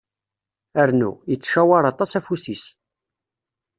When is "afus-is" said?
2.19-2.65